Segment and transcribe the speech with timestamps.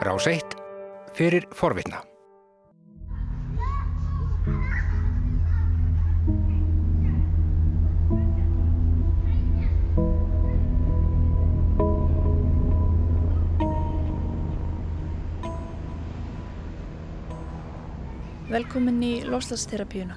[0.00, 0.40] Rás 1
[1.12, 1.98] fyrir forvitna.
[18.48, 20.16] Velkomin í Loslasþerapíuna.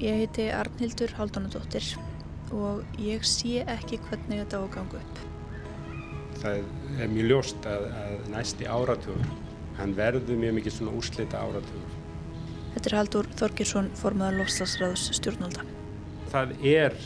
[0.00, 1.92] Ég heiti Arnhildur Haldunadóttir
[2.56, 5.39] og ég sé ekki hvernig þetta á að ganga upp.
[6.40, 6.60] Það
[7.00, 9.32] er mjög ljóst að, að næsti áratugur,
[9.78, 11.96] hann verður mjög mikið svona úrslita áratugur.
[12.74, 15.66] Þetta er Haldur Þorgirsson, formadur Loslasræðus stjórnvalda.
[16.30, 16.96] Það er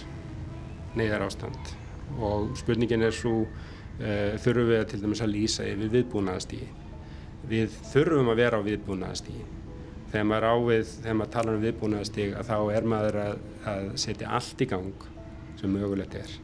[0.95, 1.75] neyðar ástand
[2.21, 6.71] og spurningin er svo, uh, þurfum við til dæmis að lýsa yfir viðbúnaðastígi.
[7.51, 9.47] Við þurfum að vera á viðbúnaðastígi
[10.15, 13.39] þegar maður ávið, þegar maður talar um viðbúnaðastíg að þá er maður að,
[13.73, 15.07] að setja allt í gang
[15.59, 16.35] sem mögulegt er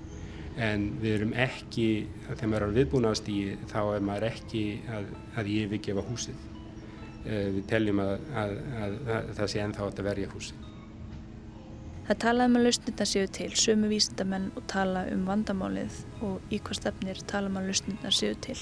[0.59, 1.89] en við erum ekki,
[2.29, 7.63] þegar maður er á viðbúnaðastígi þá er maður ekki að, að yfirgefa húsið uh, við
[7.71, 8.99] teljum að, að
[9.39, 10.67] það sé ennþá að verja húsið
[12.11, 16.59] Það talaði með um lausnirna séu til, sömu vísindamenn og tala um vandamálið og í
[16.59, 18.57] hvað stefnir tala með lausnirna séu til.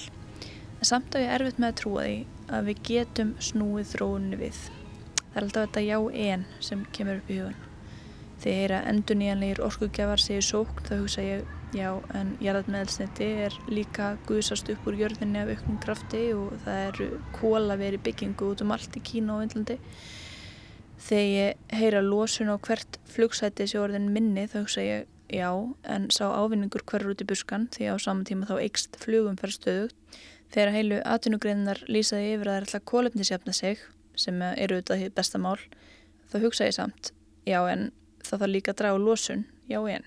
[0.77, 2.19] En samt á ég erfitt með að trúa því
[2.53, 4.59] að við getum snúið þróunni við
[5.29, 5.97] Það er alltaf þetta já
[6.29, 7.57] en sem kemur upp í hugan.
[8.41, 14.69] Þegar endur nýjanlegir orkugjafar segir sókn þá hugsa ég já en jarðarmeðelsniti er líka guðsast
[14.73, 18.97] upp úr jörðinni af auknum krafti og það eru kóla verið byggingu út um allt
[18.97, 19.77] í Kína og Vindlandi.
[20.99, 25.51] Þegar ég heyra losun á hvert flugsæti sem orðin minni þá hugsa ég já
[25.85, 29.53] en sá ávinningur hverjur út í buskan því á saman tíma þá eikst flugum fer
[29.53, 29.95] stöðugt.
[30.49, 33.85] Þegar heilu atvinnugreinar lýsaði yfir að það er alltaf kólefnisjafna sig
[34.17, 35.59] sem eru auðvitað því besta mál
[36.31, 37.11] þá hugsa ég samt,
[37.45, 37.91] já en
[38.25, 40.05] það þarf líka að draga losun, já en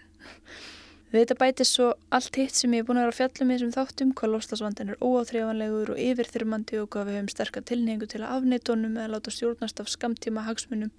[1.12, 3.58] við þetta bætist svo allt hitt sem ég er búin að vera að fjalla með
[3.58, 8.22] þessum þáttum hvað loslasvandin er óáþreifanlegur og yfirþyrmandi og hvað við höfum sterkar tilningu til
[8.22, 10.90] að afneitónum eða láta stjórnast af skamtíma hagsmunum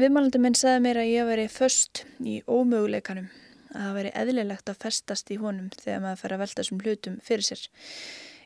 [0.00, 3.28] viðmælandi minn sagði mér að ég veri först í ómöguleikanum
[3.74, 7.20] að það veri eðlilegt að festast í honum þegar maður fer að velta þessum hlutum
[7.26, 7.68] fyrir sér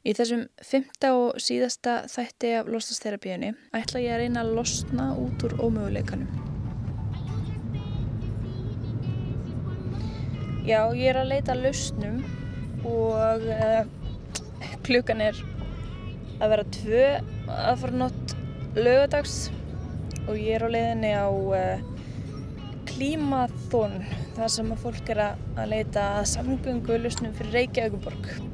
[0.04, 5.48] Í þessum fymta og síðasta þætti af losnastherapíunni ætla ég að reyna að losna út
[5.48, 6.53] úr ómöguleikanum.
[10.64, 12.22] Já, ég er að leita lausnum
[12.88, 13.82] og uh,
[14.86, 15.36] klukkan er
[16.40, 17.02] að vera tvö
[17.52, 18.32] að fara nátt
[18.78, 19.34] lögadags
[20.24, 21.84] og ég er á leiðinni á uh,
[22.88, 24.00] klímathón
[24.38, 28.53] þar sem að fólk er að leita samgöngu lausnum fyrir Reykjavíkuborg.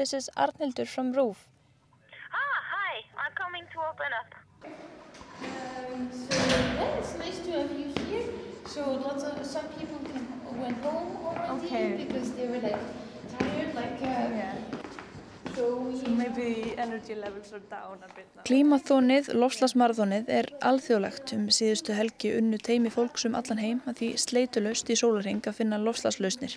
[0.00, 1.46] This is Arnhildur from Roof.
[2.32, 3.04] Ah, hi.
[3.22, 4.30] I'm coming to open up.
[5.44, 8.24] Um, so yeah, it's nice to have you here.
[8.64, 10.24] So lots of some people can,
[10.58, 12.04] went home already okay.
[12.06, 12.80] because they were like
[13.38, 14.79] tired, like uh, yeah.
[18.46, 24.10] Klímaþónið, lofslagsmarathónið, er alþjóðlegt um síðustu helgi unnu teimi fólks um allan heim að því
[24.24, 26.56] sleitulöst í sólarheng að finna lofslagslausnir.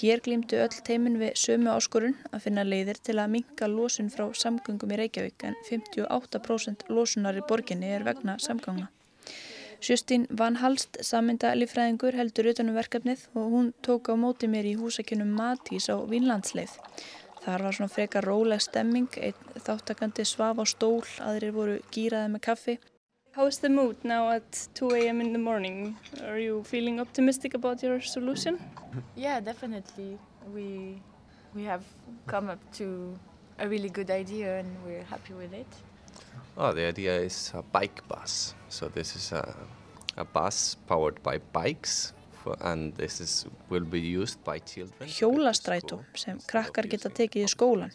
[0.00, 4.28] Hér glýmdu öll teimin við sömu áskorun að finna leiðir til að minka losun frá
[4.42, 8.90] samgöngum í Reykjavík en 58% losunar í borginni er vegna samgangna.
[9.78, 14.74] Sjöstín Van Halst, saminda lífræðingur, heldur utanum verkefnið og hún tók á móti mér í
[14.74, 16.74] húsakjönum Matís á Vínlandsleið.
[17.48, 22.42] Þar var svona frekar róleg stemming, einn þáttakandi svaf á stól, aðrir voru gýraði með
[22.44, 22.74] kaffi.
[23.32, 25.22] How is the mood now at 2 a.m.
[25.22, 25.96] in the morning?
[26.28, 28.58] Are you feeling optimistic about your solution?
[29.16, 30.18] Yeah, definitely.
[30.52, 31.00] We,
[31.54, 31.84] we have
[32.26, 33.18] come up to
[33.58, 35.72] a really good idea and we're happy with it.
[36.58, 38.54] Oh, the idea is a bike bus.
[38.68, 39.56] So this is a,
[40.18, 42.12] a bus powered by bikes
[45.18, 47.92] Hjólastrætó sem krakkar geta tekið í skólan.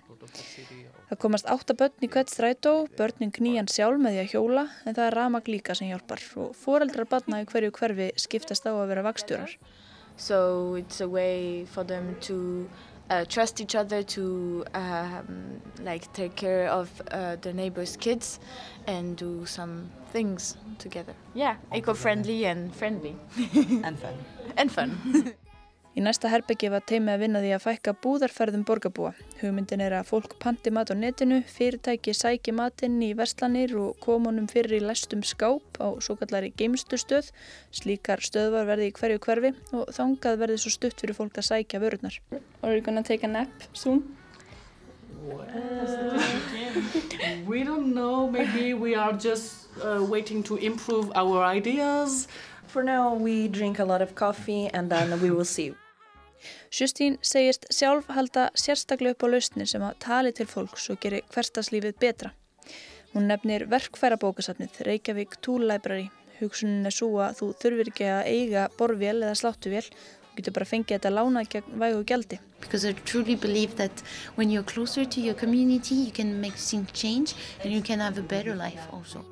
[1.09, 4.97] Það komast átta börn í hvert strætó, börnin knýjan sjálf með því að hjóla en
[4.97, 8.87] það er ramag líka sem hjálpar og foreldrar barna í hverju hverfi skiptast á að
[8.93, 9.57] vera vakstjórar.
[10.17, 12.69] So it's a way for them to
[13.09, 18.39] uh, trust each other to um, like take care of uh, the neighbors' kids
[18.87, 21.15] and do some things together.
[21.33, 23.15] Yeah, eco-friendly and friendly.
[23.83, 24.15] and fun.
[24.57, 24.91] And fun.
[25.93, 29.11] Í næsta herbyggi var teimi að vinna því að fækka búðarferðum borgarbúa.
[29.43, 34.47] Hugmyndin er að fólk panti mat á netinu, fyrirtæki sæki matinn í verslanir og komunum
[34.49, 37.29] fyrir í læstum skáp á svo kallari geimstustöð.
[37.69, 41.83] Slíkar stöðvar verði í hverju hverfi og þangað verði svo stutt fyrir fólk að sækja
[41.85, 42.17] vörurnar.
[42.63, 44.01] Are you gonna take a nap soon?
[45.23, 45.47] Well,
[47.47, 52.27] we don't know, maybe we are just uh, waiting to improve our ideas.
[52.67, 55.73] For now, we drink a lot of coffee and then we will see.
[56.71, 61.21] Justín segist sjálf halda sérstaklega upp á lausnir sem að tali til fólks og geri
[61.31, 62.33] hverstaslífið betra.
[63.13, 66.09] Hún nefnir verkfæra bókasafnið Reykjavík Tool Library.
[66.41, 69.87] Hugsunin er svo að þú þurfir ekki að eiga borvél eða sláttuvél
[70.33, 72.39] og getur bara fengið þetta lána gegn vægu gjaldi.
[72.59, 74.01] Because I truly believe that
[74.35, 78.17] when you're closer to your community you can make things change and you can have
[78.17, 79.23] a better life also.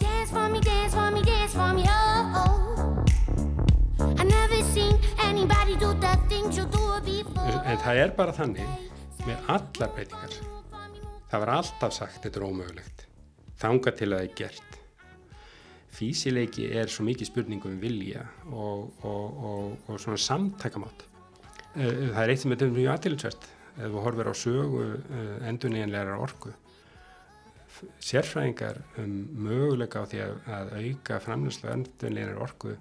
[0.00, 3.04] Dance for me, dance for me, dance for me, oh, oh.
[4.18, 7.62] I never seen anybody do the things you do before.
[7.64, 8.68] En það er bara þannig
[9.24, 10.55] með allar breytingar.
[11.36, 13.02] Það var alltaf sagt þetta er ómögulegt.
[13.60, 14.76] Þanga til að það er gert.
[15.92, 21.04] Físileiki er svo mikið spurning um vilja og, og, og, og svona samtakamátt.
[21.74, 24.86] Eh, Það er eitt sem er mjög aðtilsvært ef þú horfir á sögu
[25.50, 26.54] endurniðanlegar orku.
[28.00, 29.18] Sérfræðingar um
[29.50, 32.78] möguleika á því að, að auka framlýslu endurniðanlegar orku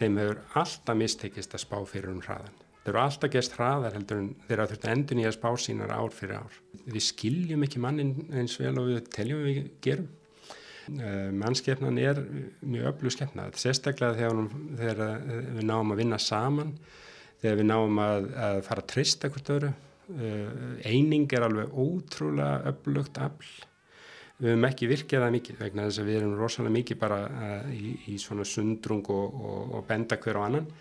[0.00, 2.56] þeim hefur alltaf mistekist að spá fyrir um hraðan.
[2.88, 6.14] Þeir eru alltaf gest hraðar heldur en þeir eru þurft endur nýja spá sínar ár
[6.16, 6.54] fyrir ár.
[6.88, 10.06] Við skiljum ekki mannin eins vel og við teljum við gerum.
[10.88, 12.22] Uh, mannskefnan er
[12.64, 13.58] mjög öflug skefnað.
[13.60, 14.38] Sérstaklega þegar,
[14.78, 16.70] þegar uh, við náum að vinna saman,
[17.42, 19.72] þegar við náum að, að fara að trista hvort öru.
[20.08, 20.46] Uh,
[20.88, 23.50] eining er alveg ótrúlega öflugt afl.
[24.38, 27.20] Við höfum ekki virkið það mikið vegna þess að við erum rosalega mikið bara
[27.68, 30.72] í, í svona sundrung og, og, og benda hver á annan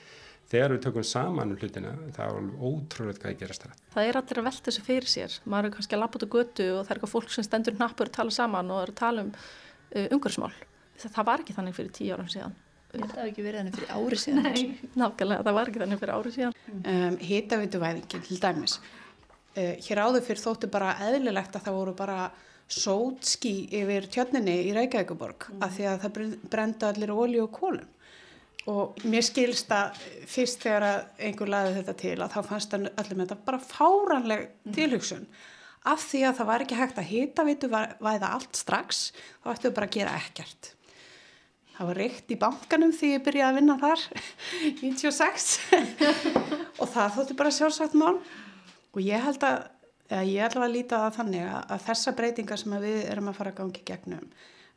[0.52, 3.82] þegar við tökum saman um hlutina það er alveg ótrúlega hvað að gerast það.
[3.96, 5.36] Það er allir að velta þessu fyrir sér.
[5.44, 7.78] Maður er kannski að lappa út á götu og það er eitthvað fólk sem stendur
[7.78, 10.54] hnappur að tala saman og er að tala um uh, umhverfsmál.
[10.98, 12.56] Það, það var ekki þannig fyrir tíu árum síðan.
[12.88, 14.48] Það hefði ekki verið þannig fyrir ári síðan.
[14.48, 14.64] Nei,
[15.02, 16.58] nákvæmlega, það var ekki þannig fyrir ári síðan.
[16.78, 18.78] Um, Hitaveituvæðingin til dæmis.
[19.58, 22.22] Uh, hér áður fyrir þóttu bara eðlilegt að það voru bara
[22.68, 25.62] sótski yfir tjörninni í Reykjavíkuborg mm.
[25.64, 27.86] af því að það brenda allir ólíu og kólum
[28.68, 33.14] og mér skilst að fyrst þegar að einhver laði þetta til að þá fannst allir
[33.14, 35.28] með þetta bara fáranleg tilhugsun.
[35.88, 39.06] Af því að það var ekki hægt að hita veitu væða allt strax
[39.44, 40.74] þá ættu við bara að gera ekkert.
[41.78, 44.04] Það var reykt í bankanum því ég byrjaði að vinna þar
[44.82, 45.48] 96
[46.82, 48.18] og það þóttu bara sjálfsagt mál.
[48.98, 52.78] Og ég held að ég ætla að líta það þannig að, að þessa breytingar sem
[52.82, 54.30] við erum að fara að gangi gegnum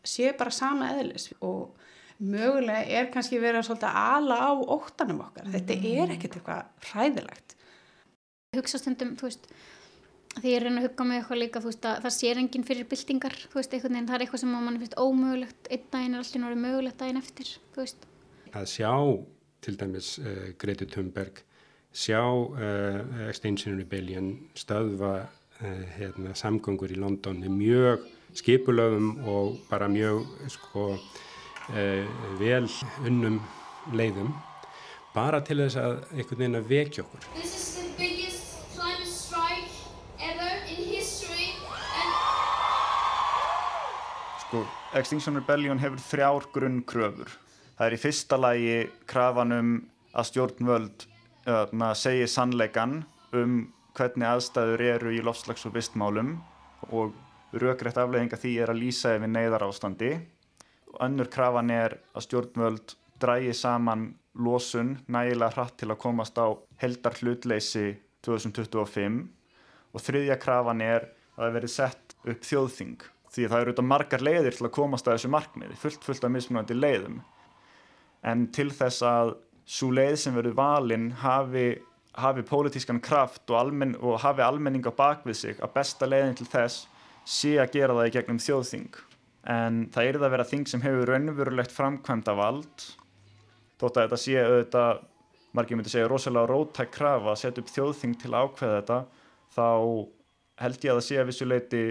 [0.06, 1.30] sé bara sama eðlis.
[1.44, 1.74] Og
[2.20, 5.48] mögulega er kannski verið að svolítið ala á óttanum okkar.
[5.54, 7.56] Þetta er ekkert eitthvað hræðilegt.
[8.56, 9.50] Hugsa stundum, þú veist,
[10.38, 12.88] því ég reyna að hugga með eitthvað líka, þú veist, að það sér enginn fyrir
[12.90, 16.24] byltingar, þú veist, einhvern veginn, það er eitthvað sem mann finnst ómögulegt, einn daginn er
[16.24, 18.08] allir náttúrulega mögulegt daginn eftir, þú veist.
[18.50, 18.92] Að sjá,
[19.64, 21.42] til dæmis, uh, Greti Thunberg,
[21.94, 28.06] sjá uh, Extinction Rebellion stöðva uh, hérna, samgöngur í London er mjög
[28.38, 30.92] skipulöfum og bara mjög, sko,
[32.40, 32.64] vel
[33.06, 33.40] unnum
[33.94, 34.32] leiðum
[35.14, 37.28] bara til þess að einhvern veginn að vekja okkur.
[44.40, 44.64] Sko,
[44.98, 47.38] Extinction Rebellion hefur þrjár grunnkröfur
[47.80, 48.72] það er í fyrsta lagi
[49.08, 49.68] krafanum
[50.12, 51.04] að stjórnvöld
[51.48, 52.98] uh, segi sannleikan
[53.32, 53.54] um
[53.96, 56.34] hvernig aðstæður eru í lofslags- og vistmálum
[56.92, 57.14] og
[57.56, 60.10] rökrétt afleðinga því er að lýsa yfir neyðar ástandi
[61.00, 66.48] önnur krafan er að stjórnvöld drægi saman losun nægilega hratt til að komast á
[66.80, 67.86] heldar hlutleysi
[68.26, 69.20] 2025
[69.94, 74.24] og þriðja krafan er að það verið sett upp þjóðþing því það eru auðvitað margar
[74.26, 77.20] leiðir til að komast að þessu markmiði, fullt fullt af mismunandi leiðum.
[78.26, 79.36] En til þess að
[79.70, 81.66] svo leið sem verið valinn hafi,
[82.18, 86.48] hafi pólitískan kraft og, almen, og hafi almenning á bakvið sig að besta leiðin til
[86.50, 86.88] þess
[87.28, 88.98] sé að gera það í gegnum þjóðþing
[89.48, 92.84] en það er það að vera þing sem hefur raunverulegt framkvæmda vald
[93.80, 95.00] þótt að þetta sé auðvitað
[95.56, 98.98] margir myndi segja rosalega rótæk krafa að setja upp þjóðþing til að ákveða þetta
[99.56, 99.66] þá
[100.60, 101.82] held ég að það sé að vissuleiti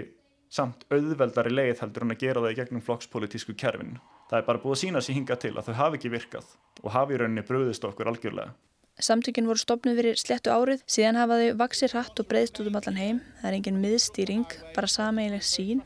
[0.50, 3.98] samt auðveldari leið heldur en að gera það í gegnum flokkspolítísku kerfin.
[4.30, 6.92] Það er bara búið að sína sér hinga til að þau hafi ekki virkað og
[6.94, 8.54] hafi í rauninni bröðist okkur algjörlega.
[9.00, 12.76] Samtökin voru stopnud fyrir slettu árið, síðan hafa þau vaksir hratt og breyðst út um
[12.76, 13.20] allan heim.
[13.40, 15.80] Það er engin miðstýring, bara sameigileg sín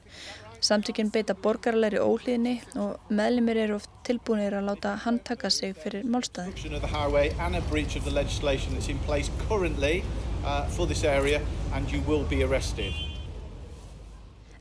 [0.65, 6.55] Samtökinn beita borgarlegri óhlýðni og meðlumir eru oft tilbúinir að láta handtaka sig fyrir málstæðin.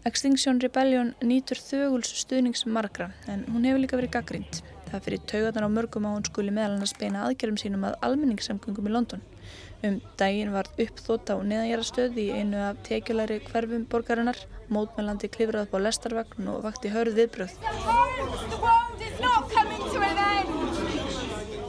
[0.04, 4.60] Extinction Rebellion nýtur þöguls stuðnings margra en hún hefur líka verið gaggrind.
[4.90, 7.96] Það fyrir taugarnar á mörgum að hún skuli meðal hann að speina aðgerðum sínum að
[8.10, 9.24] almenningssamgöngum í London.
[9.84, 14.40] Um daginn var uppþótt á neðanjara í einu af tekjulæri hverfum borgarinnar,
[14.72, 17.58] mótmælandi klifrað upp á lestarvagn og vakti hörð viðbröð.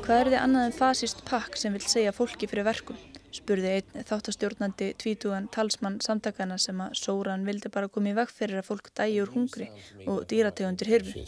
[0.05, 2.99] Hvað er þið annað en fasist pakk sem vil segja fólki fyrir verkum?
[3.35, 8.61] spurði einn þáttastjórnandi tvítugan talsmann samtakana sem að Sóran vildi bara koma í veg fyrir
[8.61, 9.67] að fólk dægi úr hungri
[10.07, 11.25] og dýrategundir hirfi.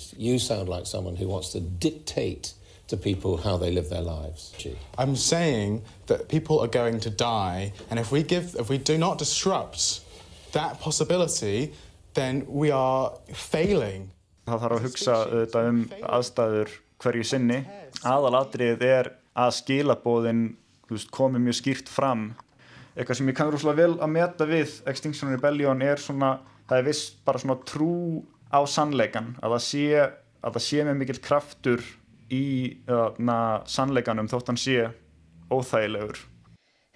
[2.89, 4.55] To people how they live their lives.
[4.97, 8.97] I'm saying that people are going to die, and if we give, if we do
[8.97, 10.03] not disrupt
[10.53, 11.73] that possibility,
[12.15, 14.13] then we are failing.
[14.47, 15.83] Það þarf að hugsa auðvitað um
[16.15, 17.59] aðstæður hverju sinni.
[18.07, 20.47] Aðalatriðið er að skilabóðin
[21.11, 22.29] komi mjög skýrt fram.
[22.95, 26.37] Eitthvað sem ég kann rúslega vel að meta við Extinction Rebellion er svona,
[26.71, 28.23] það er viss bara svona trú
[28.55, 29.87] á sannleikan, að það sé,
[30.39, 31.83] að það sé með mikill kraftur
[32.33, 32.47] í
[33.19, 34.89] na, sannleikanum þótt hann sé
[35.53, 36.19] óþægilegur.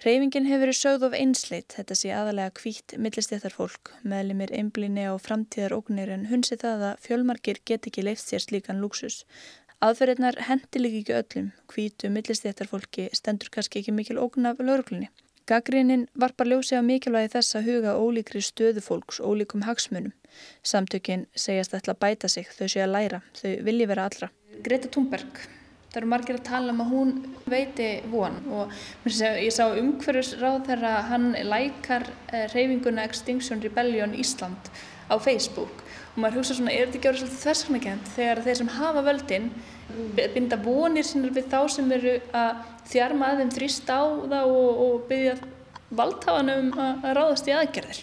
[0.01, 5.13] Reyfingin hefur verið sögð of einsleitt, þetta sé aðalega kvítt millistéttar fólk, meðlimir einblíni á
[5.21, 9.19] framtíðar ógnir en hunsi það að fjölmarkir get ekki leift sér slíkan luxus.
[9.81, 15.11] Aðferðirnar hendi líki ekki öllum, kvítu millistéttar fólki stendur kannski ekki mikil ógn af lauruglunni.
[15.45, 20.13] Gaggrínin varpar ljósi á mikilvægi þess að huga ólíkri stöðu fólks, ólíkum hagsmunum.
[20.65, 24.33] Samtökin segjast ætla að bæta sig, þau sé að læra, þau vilji vera allra.
[24.63, 25.41] Greta Thunberg.
[25.91, 27.09] Það eru margir að tala um að hún
[27.51, 28.71] veiti von og
[29.11, 34.71] ég sá umhverjusráð þegar hann lækar eh, reyfinguna Extinction Rebellion Ísland
[35.11, 35.83] á Facebook.
[36.13, 39.51] Og maður hugsa svona, er þetta ekki árið svolítið þversaknakent þegar þeir sem hafa völdin
[40.15, 44.01] binda vonir sinni við þá sem eru að þjarma að þeim þrýst á
[44.31, 45.35] það og, og byggja
[45.91, 48.01] valdhafanum að ráðast í aðgerðir?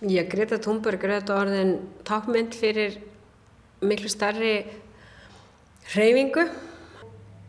[0.00, 1.74] Já, Greta Thunberg er þetta orðin
[2.08, 2.96] tákmynd fyrir
[3.84, 4.54] miklu starri
[5.94, 6.44] hreyfingu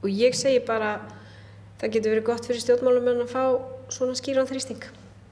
[0.01, 0.95] og ég segi bara
[1.81, 3.43] það getur verið gott fyrir stjórnmálum að fá
[3.91, 4.83] svona skýran þrýsting.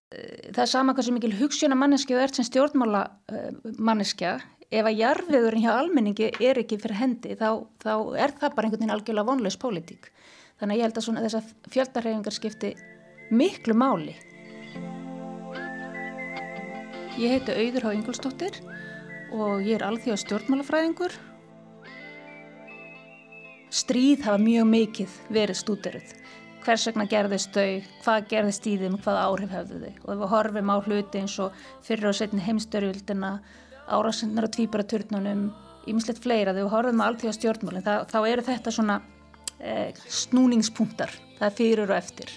[0.09, 3.03] Það er sama hvað sem mikil hugssjóna manneskja og er sem stjórnmála
[3.77, 4.39] manneskja
[4.69, 8.81] ef að jarfiðurinn hjá almenningi er ekki fyrir hendi þá, þá er það bara einhvern
[8.81, 10.09] veginn algjörlega vonlaus pólitík.
[10.59, 12.73] Þannig að ég held að svona þessar fjöldarhefingar skipti
[13.29, 14.17] miklu máli.
[17.19, 18.59] Ég heiti Auður Há Ingolstóttir
[19.35, 21.17] og ég er alþjóða stjórnmálafræðingur
[23.69, 26.15] stríð hafa mjög mikið verið stúderuð.
[26.65, 29.93] Hvers vegna gerðist þau, hvað gerðist í þeim, hvað áhrif hefðu þau.
[30.03, 33.31] Og ef við horfum á hluti eins og fyrir og setni heimstörjöldina,
[33.89, 35.47] árásendnar og tvíbaraturnunum,
[35.89, 38.99] ímislegt fleira, þegar við horfum á alltíða stjórnmálinn, þá eru þetta svona
[39.57, 42.35] eh, snúningspunktar, það er fyrir og eftir.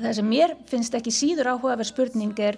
[0.00, 2.56] Það sem mér finnst ekki síður áhugaverð spurning er,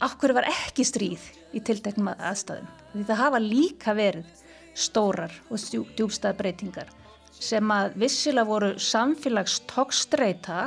[0.00, 2.68] af hverju var ekki stríð í tilteknum aðstæðum?
[2.94, 4.46] Því það hafa líka verið
[4.78, 6.94] stórar og djúbstað breytingar
[7.38, 10.64] sem að vissilega voru samfélagstokstreita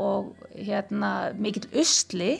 [0.00, 2.32] og hérna mikill usli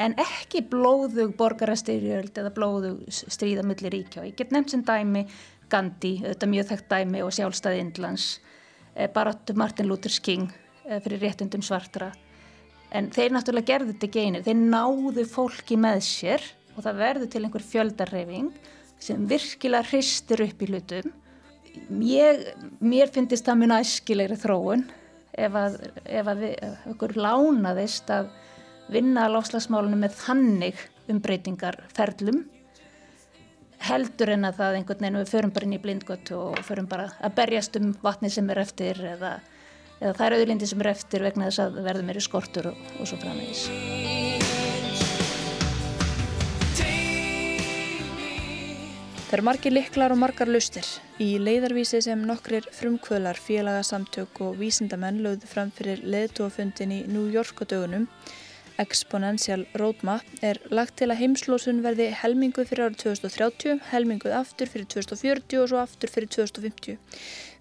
[0.00, 4.24] en ekki blóðug borgarastyrjöld eða blóðug stríðamillir ríkjá.
[4.24, 5.26] Ég get nefnt sem dæmi
[5.68, 8.28] Gandhi, þetta mjög þekkt dæmi og sjálfstæði Indlands,
[8.94, 10.48] eh, baróttu Martin Luther King
[10.86, 12.12] eh, fyrir réttundum svartra.
[12.88, 17.42] En þeir náttúrulega gerðu þetta einu, þeir náðu fólki með sér og það verður til
[17.44, 18.52] einhver fjöldarreyfing
[19.02, 21.12] sem virkilega hristir upp í hlutum.
[22.02, 22.44] Ég,
[22.82, 24.84] mér finnist það mjög æskilegri þróun
[25.38, 26.54] ef að, ef að við,
[26.92, 28.30] okkur lánaðist að
[28.92, 32.46] vinna lofslagsmálunum með þannig umbreytingar ferlum
[33.88, 37.10] heldur en að það einhvern veginn við förum bara inn í blindgött og förum bara
[37.22, 39.36] að berjast um vatni sem er eftir eða,
[40.00, 43.10] eða þær auðlindi sem er eftir vegna þess að verðum er í skortur og, og
[43.10, 44.27] svo framvegis.
[49.28, 50.86] Það eru margir liklar og margar lustir.
[51.20, 57.60] Í leiðarvísi sem nokkrir frumkvölar, félagasamtök og vísindamenn lögðu fram fyrir leðtúafundin í New York
[57.60, 58.06] á dögunum,
[58.80, 64.88] Exponential Roadmap, er lagt til að heimslósun verði helminguð fyrir árið 2030, helminguð aftur fyrir
[64.96, 66.96] 2040 og svo aftur fyrir 2050.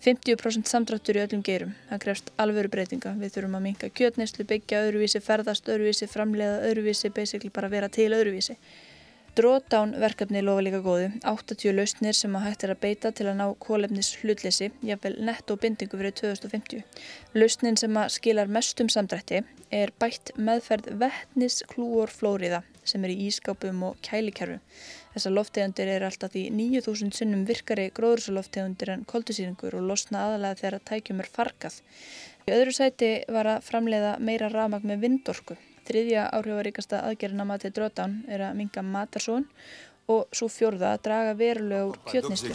[0.07, 1.75] 50% samdráttur í öllum geirum.
[1.89, 3.17] Það krefst alvöru breytinga.
[3.19, 8.13] Við þurfum að minka kjötneslu, byggja öðruvísi, ferðast öðruvísi, framleiða öðruvísi, basically bara vera til
[8.15, 8.55] öðruvísi.
[9.37, 13.35] Drawdown verkefni lofa líka góðu, 80 lausnir sem að hægt er að beita til að
[13.37, 16.81] ná kólefnis hlutleysi, jáfnvel netto bindingu fyrir 2050.
[17.37, 19.43] Lausnin sem að skilar mestum samdrætti
[19.81, 24.65] er bætt meðferð vettnis klúorflóriða sem er í ískápum og kælikerfum.
[25.13, 30.89] Þessar loftegundir er alltaf því 9000 sinnum virkari gróðursaloftegundir en koldusýringur og losna aðalega þegar
[30.89, 31.81] tækjum er fargað.
[32.49, 38.17] Í öðru sæti var að framleiða meira ramag með vindorku Þriðja áhrifaríkasta aðgerðina matið drótán
[38.27, 39.45] er að minga matarsón
[40.11, 42.51] og svo fjórða að draga verulega úr kjötnistu.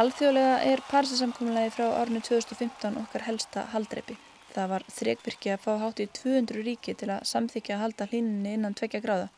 [0.00, 4.16] Alþjóðlega er Parísasamkominlagi frá árinu 2015 okkar helsta haldreipi.
[4.54, 8.54] Það var þrekvirkja að fá hátt í 200 ríki til að samþykja að halda hlínunni
[8.58, 9.28] innan tvekja gráða.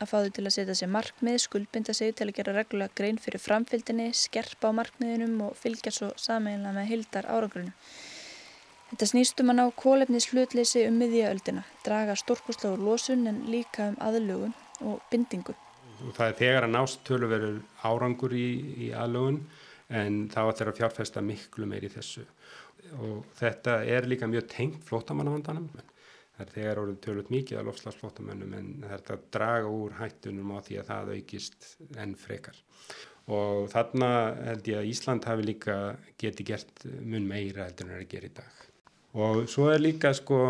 [0.00, 3.20] Að fá þau til að setja sér markmið, skuldbinda sig til að gera reglulega grein
[3.20, 7.72] fyrir framfylgdini, skerpa á markmiðinum og fylgja svo sameinlega með hildar árangrunu.
[8.94, 13.96] Þetta snýstum að ná kólefnis hlutleysi um miðjaöldina, draga stórkosla úr losun en líka um
[13.98, 14.52] aðlugun
[14.86, 15.50] og bindingu.
[16.14, 18.44] Það er þegar að nást töluverður árangur í,
[18.86, 19.40] í aðlugun
[19.98, 22.22] en þá ætlar að fjárfesta miklu meir í þessu.
[23.00, 28.54] Og þetta er líka mjög tengt flótamannavandanum það er þegar orðið tölut mikið af lofslagsflótamannum
[28.60, 31.66] en það er að draga úr hættunum á því að það aukist
[32.04, 32.62] enn frekar.
[33.34, 34.12] Og þarna
[34.52, 35.80] held ég að Ísland hafi líka
[36.22, 38.63] geti gert mun meira heldur en það er að gera í dag
[39.14, 40.40] og svo er líka sko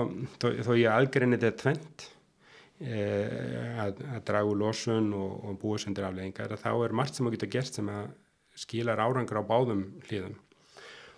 [0.40, 2.06] þó, þó ég aðgreinir þetta tvent
[2.80, 7.28] eh, að, að draga úr losun og, og búa sendir afleggingar þá er margt sem
[7.28, 8.08] að geta gert sem að
[8.64, 10.38] skilar árangur á báðum hlýðum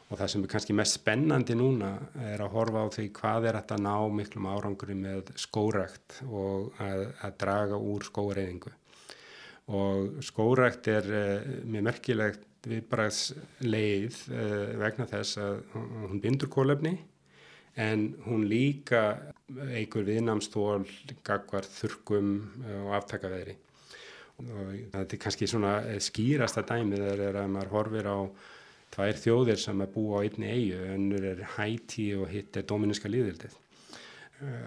[0.06, 1.92] og það sem er kannski mest spennandi núna
[2.28, 6.76] er að horfa á því hvað er þetta að ná miklum árangur með skórakt og
[6.82, 8.72] að, að draga úr skóreiðingu
[9.76, 16.94] og skórakt er uh, mjög merkilegt viðbræðsleið uh, vegna þess að hún bindur kólefni
[17.76, 19.18] en hún líka
[19.76, 20.86] eigur viðnamstól,
[21.26, 23.56] gagvar, þurkum uh, og aftakaveðri
[24.36, 28.18] og þetta er kannski svona skýrasta dæmið er að maður horfir á
[28.92, 33.10] tvær þjóðir sem er búið á einni eigu, önnur er Hæti og hitt er Dominíska
[33.12, 33.56] líðildið.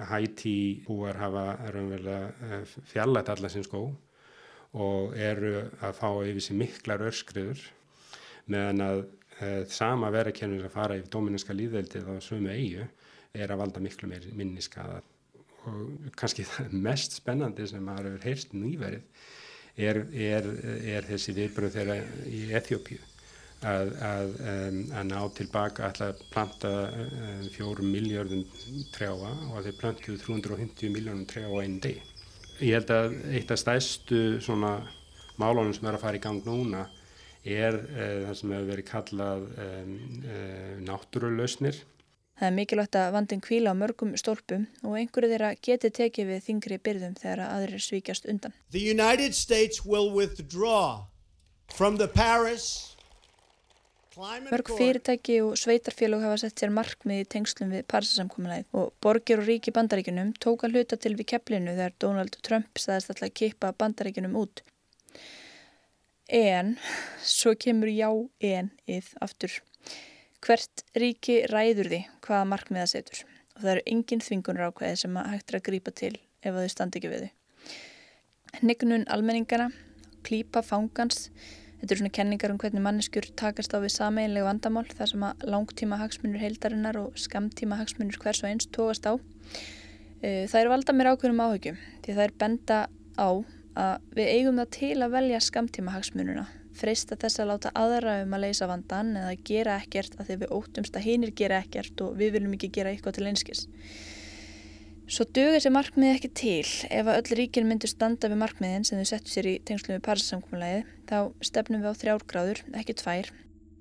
[0.09, 0.55] Hæti
[0.87, 3.83] búar hafa raunverulega fjallætt alla sin skó
[4.73, 7.61] og eru að fá yfir sig miklar örskriður
[8.49, 9.03] meðan að
[9.69, 12.89] sama verðarkennur að fara yfir Dominíska líðildið á sömu eigu
[13.37, 15.01] er að valda miklu meir minni skada
[15.69, 19.03] og kannski það mest spennandi sem maður hefur heyrst nýverið
[19.79, 20.49] er, er,
[20.95, 22.99] er þessi viðbröð þeirra í Eþjópíu
[23.67, 28.45] að, að, um, að ná tilbaka að planta um, fjórum miljardum
[28.95, 31.99] trjáa og að þeir plantuðu 350 miljónum trjáa á einn deg.
[32.59, 34.77] Ég held að eitt af stæstu svona
[35.39, 36.87] málunum sem er að fara í gang núna
[37.43, 39.95] er uh, það sem hefur verið kallað um,
[40.87, 41.83] náttúrulausnir.
[42.39, 46.45] Það er mikilvægt að vandin kvíla á mörgum stólpum og einhverju þeirra geti tekið við
[46.45, 48.55] þingri byrðum þegar aðrir svíkjast undan.
[48.71, 51.09] The United States will withdraw
[51.67, 52.95] from the Paris
[54.19, 59.47] Mörg fyrirtæki og sveitarfélög hafa sett sér markmið í tengslum við Parsasamkominæð og borgir og
[59.47, 63.71] ríki bandaríkunum tók að hluta til við kepplinu þegar Donald Trump staðist alltaf að kippa
[63.79, 64.63] bandaríkunum út.
[66.27, 66.75] En,
[67.23, 68.09] svo kemur já
[68.43, 69.55] en-ið aftur.
[70.45, 73.23] Hvert ríki ræður því hvaða markmiða setur
[73.55, 76.69] og það eru engin þvingunar ákveði sem að hægt er að grípa til ef þau
[76.71, 77.31] standi ekki við þau.
[78.65, 79.67] Nignun almenningana,
[80.25, 81.27] klípa fangans,
[81.79, 85.43] Þetta eru svona kenningar um hvernig manneskjur takast á við sameinlegu vandamál þar sem að
[85.47, 89.15] langtíma hagsmunur heildarinnar og skamtíma hagsmunur hvers og eins tókast á.
[90.19, 92.79] Eh, það eru valda mér ákveðum áhugjum því það er benda
[93.15, 93.29] á
[93.79, 96.45] að við eigum það til að velja skamtíma hagsmununa,
[96.79, 100.55] freista þess að láta aðra um að leysa vandan eða gera ekkert að því við
[100.57, 103.65] óttumst að hinnir gera ekkert og við viljum ekki gera eitthvað til einskis.
[105.09, 108.99] Svo dögur þessi markmið ekki til ef að öll ríkin myndur standa við markmiðin sem
[109.01, 111.17] þau settu sér í tengslu við Paríssamkvæmulagið þá
[111.49, 113.31] stefnum við á þrjárgráður, ekki tvær.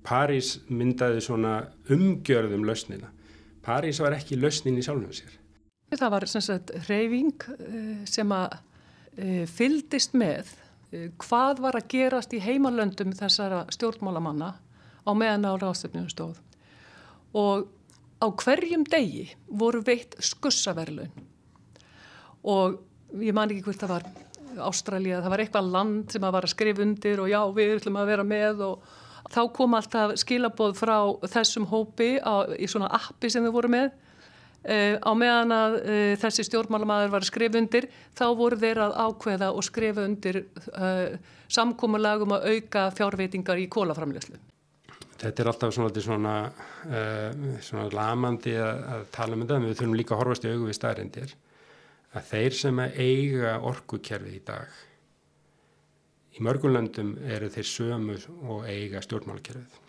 [0.09, 1.53] París myndaði svona
[1.93, 3.11] umgjörðum lausnina.
[3.61, 5.35] París var ekki lausnin í sjálfum sér.
[5.93, 8.57] Það var sem sagt reyfing eh, sem að
[9.17, 10.49] eh, fyldist með
[10.91, 14.53] hvað var að gerast í heimalöndum þessara stjórnmálamanna
[15.05, 16.39] á meðan á ráðstöfnum stóð?
[17.37, 17.67] Og
[18.19, 21.11] á hverjum degi voru veitt skussaverlun
[22.43, 22.79] og
[23.21, 24.09] ég man ekki hvert það var
[24.59, 27.99] Ástralja, það var eitthvað land sem að var að skrifa undir og já við ætlum
[28.01, 28.87] að vera með og
[29.29, 30.95] þá kom alltaf skilaboð frá
[31.29, 33.91] þessum hópi á, í svona appi sem við vorum með
[34.65, 38.95] uh, á meðan að uh, þessi stjórnmálamæður var að skrifa undir þá voru þeir að
[39.05, 41.17] ákveða og skrifa undir uh,
[41.49, 44.39] samkómulagum að auka fjárveitingar í kólaframljöslu
[45.19, 46.33] þetta er alltaf svona, svona,
[47.65, 50.77] svona lamandi að, að tala um þetta, við þurfum líka að horfast í augu við
[50.77, 51.33] staðrindir
[52.15, 54.77] að þeir sem að eiga orkukerfið í dag
[56.39, 58.15] í mörgulöndum eru þeir sömu
[58.47, 59.88] og eiga stjórnmálakerfið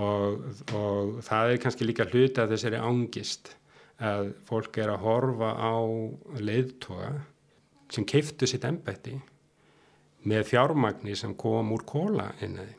[0.00, 3.54] og, og það er kannski líka hluti að þessari ángist
[4.02, 5.76] að fólk er að horfa á
[6.40, 7.12] leiðtoga
[7.92, 9.18] sem keiftu sitt ennbætti
[10.28, 12.78] með fjármagni sem kom úr kóla inn að því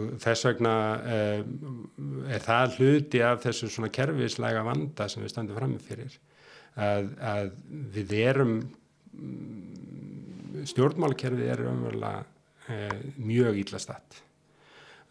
[0.00, 0.74] Þess vegna
[1.12, 1.40] eh,
[2.32, 6.14] er það hluti af þessu svona kerfislega vanda sem við standum fram með fyrir
[6.80, 7.50] að, að
[7.98, 8.54] við erum
[10.70, 14.22] stjórnmálakerfið er umverulega uh, mjög íllastatt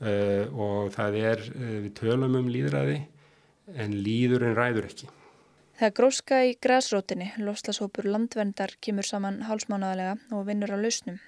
[0.02, 3.00] uh, og það er, uh, við tölum um líðræði
[3.80, 5.10] en líðurinn ræður ekki.
[5.80, 11.22] Það gróska í græsrótinni, lofslashópur landverndar kemur saman hálsmánaðalega og vinnur á lausnum.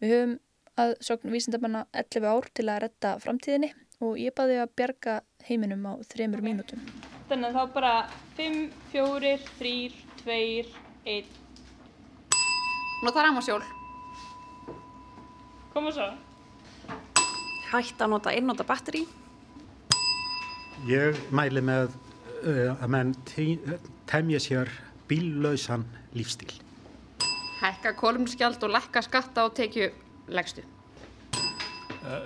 [0.00, 0.38] Við höfum
[0.80, 5.84] að sókn vísindamanna 11 ár til að retta framtíðinni og ég baði að bjarga heiminum
[5.84, 6.80] á þremur mínútum.
[7.28, 7.92] Þannig að þá bara
[8.38, 8.56] 5,
[8.94, 9.74] 4, 3,
[10.24, 10.40] 2,
[11.18, 11.36] 1.
[13.04, 13.62] Nú það er amasjól.
[15.76, 16.08] Koma svo.
[17.70, 19.04] Hætt að nota einnóta batteri.
[20.88, 21.92] Ég mæli með
[22.42, 23.12] uh, að menn
[24.10, 24.70] temja sér
[25.10, 25.84] bíllausan
[26.16, 26.50] lífstíl.
[27.60, 29.90] Hækka kolumnskjald og lækka skatta og tekju
[30.32, 30.64] legstu.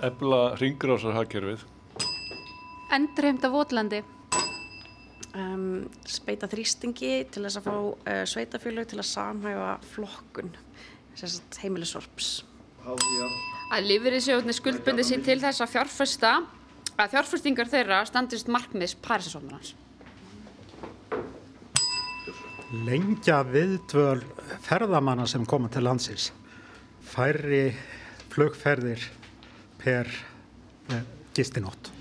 [0.05, 1.65] Ebla ringrásarhagkerfið.
[2.95, 4.01] Endurheimta votlandi.
[5.35, 10.55] Um, speita þrýstingi til þess að fá uh, sveitafjölu til að samhæfa flokkun
[11.61, 12.39] heimilisvorps.
[13.73, 16.35] Að lífeyriðsjóðunni skuldbundi sér til þess að fjárfesta
[16.95, 19.73] að fjárfestingar þeirra standist markmiðs Parísasónunans.
[22.85, 24.21] Lengja viðtvöl
[24.65, 26.31] ferðamanna sem koma til landsins.
[27.05, 27.69] Færri
[28.33, 29.03] flugferðir
[29.81, 30.09] per
[30.91, 31.03] eh,
[31.37, 31.91] gistinótt.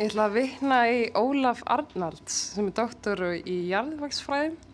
[0.00, 4.69] Ég ætla að vikna í Ólaf Arnalds sem er doktoru í jarðvagsfræðum og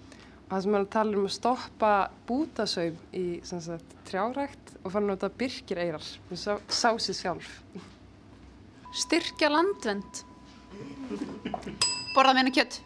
[0.46, 1.92] það sem er að tala um að stoppa
[2.28, 7.52] bútasaum í sagt, trjárækt og fara að nota byrkireirar með sá, sásið sjálf.
[8.96, 10.22] Styrkja landvend.
[12.14, 12.80] Borða meina kjött.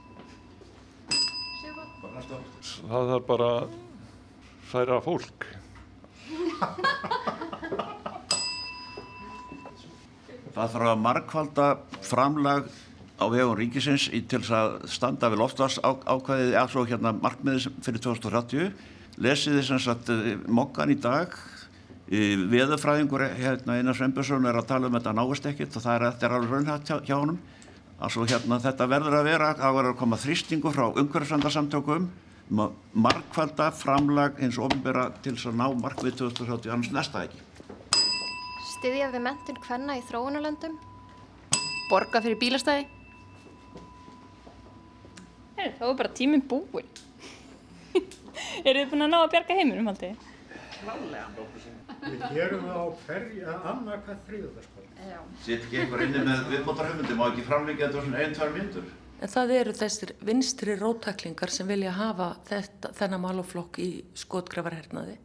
[2.81, 3.51] Það þarf bara
[4.71, 5.47] færa fólk.
[10.51, 11.67] Það þarf að markvalda
[12.05, 12.71] framlag
[13.21, 17.69] á vegum ríkisins í til að standa við loftvars á, ákvæðið eða svo hérna markmiðis
[17.85, 18.71] fyrir 2030.
[19.21, 24.89] Lesið þess að uh, mokkan í dag, uh, veðurfræðingur hérna Einar Sveinbjörnsson er að tala
[24.89, 27.41] um þetta náist ekkert og það er, er alveg raunhægt hjá, hjá honum.
[28.01, 32.07] Altså hérna þetta verður að vera, það verður að koma þrýstingu frá umhverfsvendarsamtökum
[32.51, 37.27] um að markvalda framlag eins og ofinbera til þess að ná markmið 2030 annars næsta
[37.29, 37.45] ekki.
[38.79, 40.81] Styðja við mentun hvenna í þróunulöndum?
[41.91, 42.89] Borga fyrir bílastæði?
[45.61, 46.87] Hey, þá er bara tíminn búinn.
[48.65, 50.23] Eru þið búin að ná að bjarga heiminum haldið?
[50.79, 51.27] Klálega.
[52.01, 55.19] Við gerum það á hverja annað hvað þrýðarskóla.
[55.45, 58.89] Sitt ekki einhver inni með viðbótarhauðmundi, má ekki framleika þetta svona ein-tvær myndur.
[59.21, 65.19] En það eru þessir vinstri róttaklingar sem vilja hafa þetta, þennan máluflokk í skotgrafarhernaði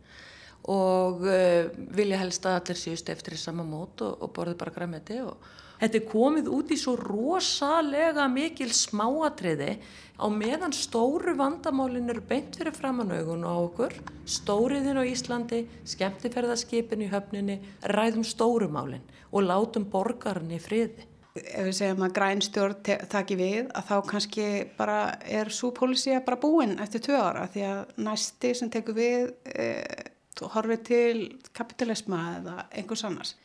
[0.76, 4.76] og uh, vilja helst að allir séust eftir í sama mót og, og borði bara
[4.76, 5.48] græmiti og
[5.82, 9.78] þetta er komið út í svo rosalega mikil smáatriði
[10.16, 17.12] á meðan stóru vandamálin eru beint fyrir framanaugun á okkur stóriðin á Íslandi, skemmtiferðarskipin í
[17.12, 17.60] höfninni,
[17.92, 21.06] ræðum stórumálin og látum borgarni í friði.
[21.36, 22.76] Ef við segjum að grænstjórn
[23.12, 24.46] taki við að þá kannski
[24.78, 29.34] bara er svo pólísía bara búinn eftir tvö ára því að næsti sem tekur við
[29.52, 30.06] eh,
[30.54, 31.18] horfið til
[31.52, 33.36] kapitalisma eða einhvers annars.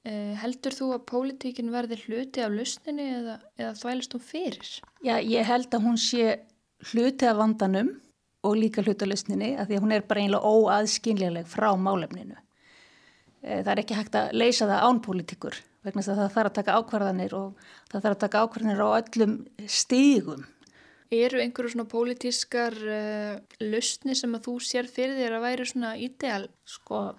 [0.00, 4.70] Uh, heldur þú að pólitíkin verði hluti af lausninni eða, eða þvælist hún fyrir?
[5.04, 6.38] Já, ég held að hún sé
[6.88, 7.90] hluti af vandanum
[8.48, 12.38] og líka hluti af lausninni að því að hún er bara einlega óaðskynlega frá málefninu.
[13.44, 16.50] Uh, það er ekki hægt að leysa það án pólitíkur vegna þess að það þarf
[16.50, 20.44] að taka ákvarðanir og það þarf að taka ákvarðanir á öllum stígum.
[21.10, 25.96] Eru einhverju svona pólitískar uh, lausni sem að þú sér fyrir þér að væri svona
[26.00, 26.44] ídeal?
[26.64, 27.10] Sko,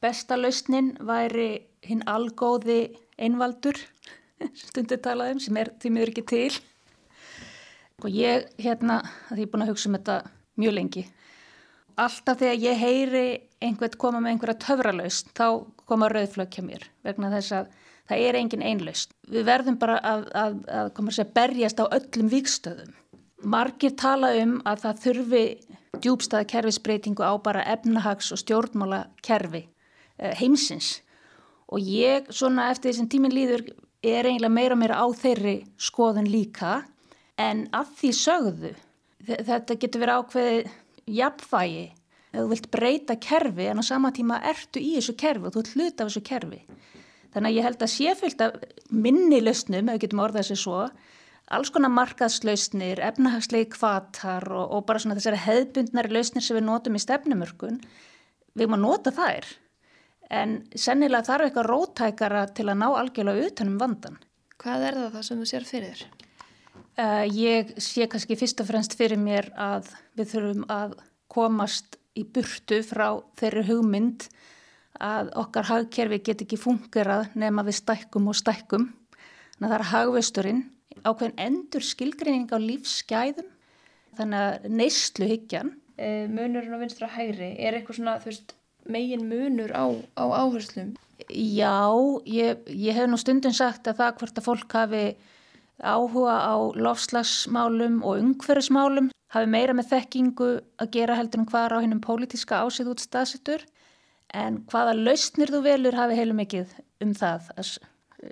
[0.00, 3.78] besta lausnin væri hinn algóði einvaldur,
[4.66, 6.60] stundu talaðum, sem er því miður ekki til.
[8.00, 10.20] Og ég, hérna, því ég er búin að hugsa um þetta
[10.60, 11.04] mjög lengi.
[12.00, 13.24] Alltaf þegar ég heyri
[13.60, 17.74] einhvern koma með einhverja töfralaust, þá koma rauðflökk hjá mér, vegna þess að
[18.08, 19.12] það er engin einlaust.
[19.28, 22.94] Við verðum bara að, að, að koma að berjast á öllum vikstöðum.
[23.40, 25.44] Margir tala um að það þurfi
[26.00, 29.66] djúbstæða kerfisbreytingu á bara efnahags og stjórnmála kerfi
[30.40, 31.00] heimsins.
[31.70, 33.64] Og ég svona eftir því sem tíminn líður
[34.02, 36.80] er eiginlega meira og meira á þeirri skoðun líka.
[37.40, 38.74] En að því sögðu
[39.26, 40.70] þetta getur verið ákveðið
[41.20, 41.86] jafnfægi
[42.30, 45.62] ef þú vilt breyta kerfi en á sama tíma ertu í þessu kerfi og þú
[45.62, 46.60] ert hlut af þessu kerfi.
[47.30, 48.54] Þannig að ég held að séfylgt af
[48.90, 50.84] minni lausnum, ef við getum orðað þessi svo.
[51.50, 56.98] Alls konar markaðslausnir, efnahagslegi kvatar og, og bara svona þessari hefðbundnari lausnir sem við notum
[56.98, 57.80] í stefnumörkun,
[58.58, 59.46] við að nota þær.
[60.30, 64.18] En sennilega þarf eitthvað rótækara til að ná algjörlega utanum vandan.
[64.60, 66.26] Hvað er það það sem þú sér fyrir þér?
[67.00, 69.88] Uh, ég sé kannski fyrst og fremst fyrir mér að
[70.18, 70.94] við þurfum að
[71.32, 73.06] komast í burtu frá
[73.40, 74.26] þeirri hugmynd
[75.00, 78.90] að okkar hagkerfi get ekki fungerað nema við stækkum og stækkum.
[79.56, 80.62] Þannig að það er hagvesturinn,
[81.06, 83.50] ákveðin endur skilgreining á lífsgæðum,
[84.18, 85.74] þannig að neyslu hyggjan.
[85.96, 88.54] Uh, munurinn á vinstra hægri, er eitthvað svona, þú veist,
[88.88, 89.84] megin munur á,
[90.16, 90.94] á áherslum?
[91.28, 91.92] Já,
[92.24, 95.04] ég, ég hef nú stundin sagt að það hvort að fólk hafi
[95.80, 101.76] áhuga á lofslagsmálum og umhverfismálum hafi meira með þekkingu að gera heldur en hvað er
[101.76, 103.64] á hennum pólitíska ásið út staðsettur
[104.36, 107.72] en hvaða lausnir þú velur hafi heilu mikið um það að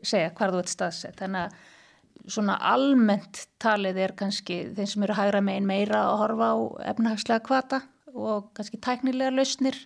[0.02, 1.18] segja hvað þú ert staðsett.
[1.18, 6.50] Þannig að svona almennt talið er kannski þeim sem eru hægra megin meira að horfa
[6.52, 6.56] á
[6.92, 7.80] efnahagslega kvata
[8.12, 9.78] og kannski tæknilega lausnir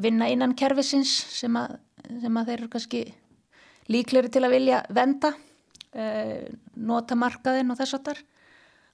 [0.00, 1.76] vinna innan kerfisins sem að,
[2.22, 3.04] sem að þeir eru kannski
[3.90, 6.44] líkleri til að vilja venda uh,
[6.76, 8.22] nota markaðinn og þess að þar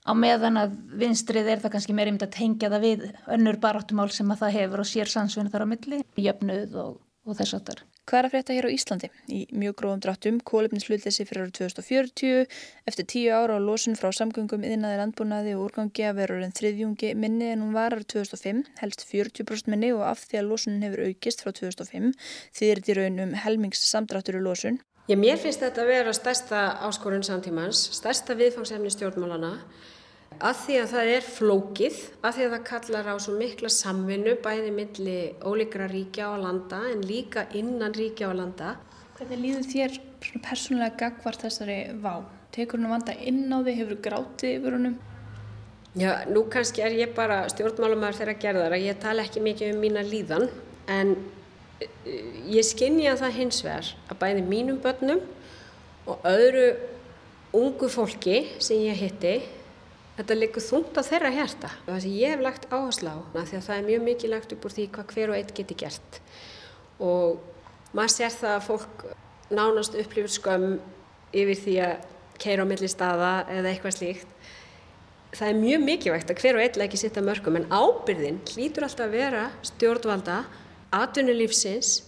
[0.06, 3.04] á meðan að vinstrið er það kannski meira yfir að tengja það við
[3.36, 7.38] önnur baráttumál sem að það hefur og sér sannsvinu þar á milli, jöfnuð og, og
[7.40, 7.82] þess að þar.
[8.06, 9.08] Hvað er að frétta hér á Íslandi?
[9.34, 12.44] Í mjög gróðum dráttum, kólefninslutleysi fyrir árið 2040,
[12.86, 17.10] eftir tíu ára á losun frá samgöngum yðinaði landbúnaði og úrgangi að vera orðin þriðjungi
[17.18, 21.02] minni en hún var árið 2005, helst 40% minni og af því að losunin hefur
[21.08, 22.14] aukist frá 2005,
[22.54, 24.78] því er þetta í raun um helmings samdráttur í losun.
[25.10, 29.56] Ég mér finnst þetta að vera stærsta áskorun samtímans, stærsta viðfangsefni stjórnmálana
[30.40, 34.34] að því að það er flókið, að því að það kallar á svo mikla samvinnu
[34.44, 38.76] bæði milli ólíkra ríkja á landa en líka innan ríkja á landa.
[39.16, 39.98] Hvernig líður þér
[40.44, 42.20] persónulega gagvart þessari vá?
[42.52, 44.98] Tekur hún að vanda inn á þig, hefur grátið yfir húnum?
[45.96, 49.80] Já, nú kannski er ég bara stjórnmálumar þeirra gerðar að ég tala ekki mikið um
[49.80, 50.50] mína líðan
[50.92, 51.14] en
[52.52, 55.22] ég skinnja það hins vegar að bæði mínum börnum
[56.06, 56.66] og öðru
[57.56, 59.38] ungu fólki sem ég hitti
[60.16, 63.66] þetta liggur þungt á þeirra hérta það sem ég hef lagt áherslu á því að
[63.68, 66.20] það er mjög mikið lagt upp úr því hvað hver og einn geti gert.
[67.04, 69.04] Og maður sér það að fólk
[69.52, 70.78] nánast upplifur skömm
[71.36, 72.06] yfir því að
[72.40, 74.32] keira á milli staða eða eitthvað slíkt.
[75.36, 79.08] Það er mjög mikilvægt að hver og einn ekki sitta mörgum en ábyrðin hlýtur alltaf
[79.08, 80.38] að vera stjórnvalda
[80.96, 82.05] atvinnulífsins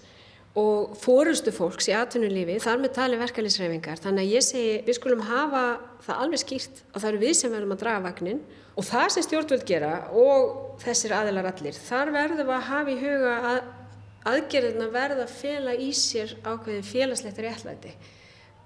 [0.59, 5.25] og fórustu fólks í atvinnulífi þar með tali verkefliðsreifingar þannig að ég segi við skulum
[5.29, 5.65] hafa
[6.07, 8.41] það alveg skýrt að það eru við sem verðum að draga vagnin
[8.79, 11.75] og það sem stjórnvöld gera og þessir aðilar allir.
[11.89, 13.59] Þar verðum að hafa í huga að
[14.29, 17.93] aðgerðina verða að fela í sér ákveðin félagslegt réttlæti.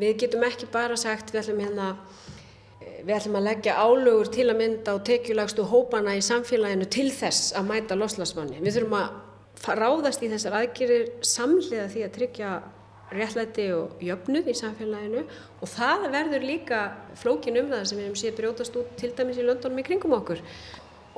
[0.00, 1.90] Við getum ekki bara sagt við ætlum hérna
[3.02, 7.52] við ætlum að leggja álögur til að mynda og tekjulagstu hópana í samfélaginu til þess
[7.58, 9.20] að mæta loslasmanni við þurfum að
[9.62, 12.52] ráðast í þessar aðgerir samhliða því að tryggja
[13.12, 15.24] réttlæti og jöfnuð í samfélaginu.
[15.60, 16.84] Og það verður líka
[17.20, 20.40] flókin umræðar sem við hefum séð brjótast út til dæmis í löndunum í kringum okkur.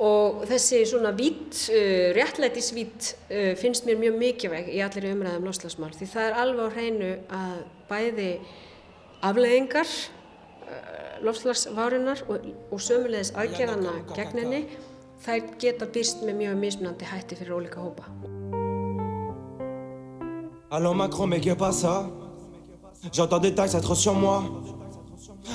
[0.05, 5.93] Og þessi svona vít, uh, réttlætisvít uh, finnst mér mjög mikilvæg í allir umræðum loslasmál
[5.95, 8.31] því það er alveg á hreinu að bæði
[9.23, 14.61] afleðingar uh, loslagsvárunar og, og sömulegis aðgerðana gegn henni
[15.25, 18.05] þær geta byrst með mjög mismunandi hætti fyrir ólíka hópa.
[20.71, 22.09] Allons Macron, mais que pas ça
[23.11, 24.43] J'entends des taxes atroces sur moi.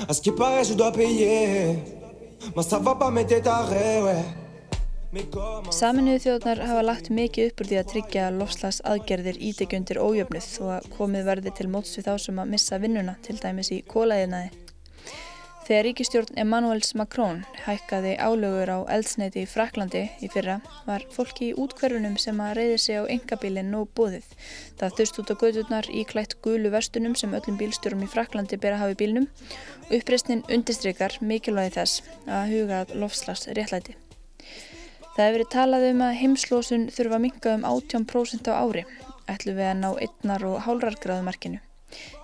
[0.07, 1.77] À ce qui paraît, je dois payer.
[2.55, 4.23] Mais ça va pas mettre taré, ouais.
[5.75, 10.69] Saminuðu þjóðnar hafa lagt mikið upp úr því að tryggja lofslags aðgerðir ídegjundir ójöfnuð og
[10.77, 14.60] að komið verði til móts við þá sem að missa vinnuna, til dæmis í kólaðinaði.
[15.61, 20.55] Þegar ríkistjórn Emmanuels Macron hækkaði álögur á eldsneiti í Fraklandi í fyrra
[20.87, 24.25] var fólki í útkverfunum sem að reyði sig á engabílinn og bóðið.
[24.81, 28.75] Það þurft út á gödurnar í klætt gulu vestunum sem öllum bílstjórum í Fraklandi ber
[28.75, 29.29] að hafa í bílnum
[29.93, 33.97] uppreysnin undistrykar mikilvægi þess að hugað lofslags réttlæti.
[35.11, 38.87] Það hefur verið talað um að heimslósun þurfa að minka um 18% á ári,
[39.29, 41.61] ætlu við að ná einnar og hálrargraðumarkinu.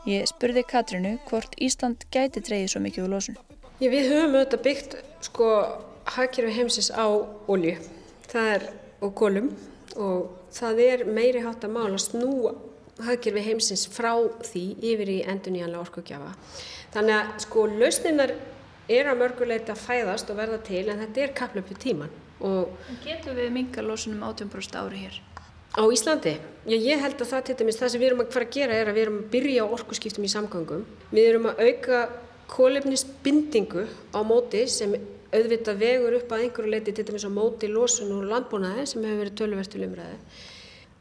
[0.07, 3.35] Ég spurði Katrínu hvort Ísland gæti dreyið svo mikið úr losun.
[3.81, 4.93] Já, við höfum auðvitað byggt
[5.27, 5.49] sko
[6.15, 7.03] hagkerfi heimsins á
[7.51, 7.73] olju
[9.03, 9.49] og kolum
[9.99, 12.53] og það er meiri hátt að mála að snúa
[13.03, 14.13] hagkerfi heimsins frá
[14.47, 16.31] því yfir í endur nýjanlega orkugjafa.
[16.95, 18.33] Þannig að sko lausninar
[18.87, 22.15] er að mörguleit að fæðast og verða til en þetta er kaplöpu tíman.
[22.39, 22.71] Og
[23.03, 25.19] Getur við minga losunum 18% ári hér?
[25.75, 26.37] Á Íslandi?
[26.67, 28.77] Já, ég held að það til dæmis, það sem við erum að fara að gera
[28.77, 30.87] er að við erum að byrja á orkuskiptum í samgangum.
[31.11, 31.99] Við erum að auka
[32.51, 34.95] kólefnisbindingu á móti sem
[35.31, 39.21] auðvitað vegur upp að einhverju leiti til dæmis á móti losun og landbúnaði sem hefur
[39.23, 40.17] verið tölverst til umræði.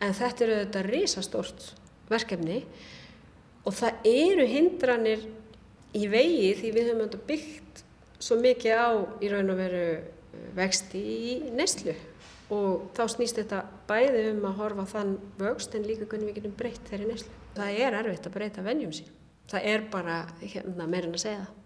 [0.03, 1.69] En þetta er auðvitað risastórt
[2.11, 2.59] verkefni
[3.67, 5.25] og það eru hindranir
[5.97, 7.83] í vegi því við höfum auðvitað byggt
[8.19, 8.89] svo mikið á
[9.23, 9.87] í raun og veru
[10.57, 11.95] vexti í neyslu
[12.55, 16.57] og þá snýst þetta bæði um að horfa þann vöxt en líka hvernig við getum
[16.59, 17.39] breytt þeirri neyslu.
[17.57, 19.15] Það er erfitt að breyta venjum sín.
[19.51, 21.63] Það er bara hérna, meirinn að segja það.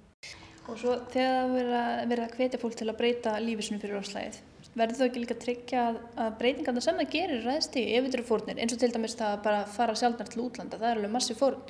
[0.71, 4.37] Og svo þegar það verður verið að hvetja fólk til að breyta lífisinu fyrir óslæðið,
[4.79, 8.27] verður það ekki líka að tryggja að, að breytingarna sem það gerir ræðst í eru
[8.29, 11.15] fórnir, eins og til dæmis það að bara fara sjálfnar til útlanda, það er alveg
[11.17, 11.65] massi fórn.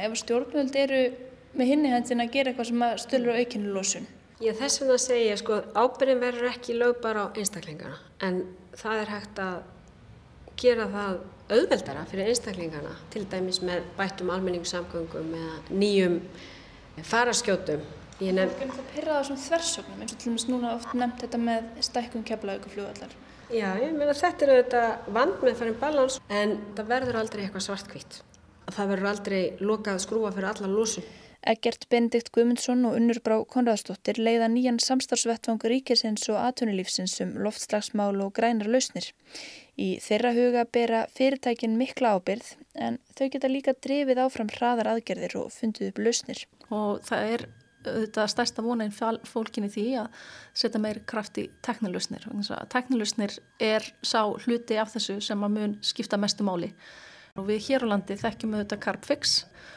[0.00, 1.02] Ef stjórnvöld eru
[1.52, 4.08] með hinni hendin að gera eitthvað sem að stölur aukinu losun.
[4.42, 8.42] Ég þess vegna segja, sko, ábyrðin verður ekki lög bara á einstaklingana, en
[8.74, 9.60] það er hægt að
[10.58, 11.20] gera það
[11.52, 16.18] auðveldara fyrir einstaklingana, til dæmis með bættum almenningssamgöngum eða nýjum
[17.06, 17.84] faraskjótum
[18.22, 18.70] Ég nefn...
[18.70, 22.26] Það pyrrað á svona þversögnum eins og til dæmis núna oft nefnt þetta með stækkun
[22.28, 23.14] keflaug og fljóðallar.
[23.52, 27.66] Já, ég meina þetta er auðvitað vand með farin balans en það verður aldrei eitthvað
[27.66, 28.18] svartkvít.
[28.68, 31.08] Það verður aldrei lokað skrúa fyrir alla lúsin.
[31.42, 38.20] Egert Benedikt Guðmundsson og Unnur Brá Konradsdóttir leiða nýjan samstarfsvettvangur ríkisins og atvinnulífsins um loftslagsmál
[38.22, 39.08] og grænar lausnir.
[39.74, 42.52] Í þeirra huga bera fyrirtækin mikla ábyrð
[42.86, 46.44] en þau geta líka drefið áfram hraðar aðgerðir og fundið upp lausnir.
[46.70, 47.46] Og það er
[47.90, 50.24] þetta stærsta vonaðin fólkinni því að
[50.54, 52.28] setja meiri kraft í teknilusnir.
[52.70, 56.70] Teknilusnir er sá hluti af þessu sem að mun skipta mestu máli.
[57.34, 59.71] Og við hér á landi þekkjum við þetta Carbfix og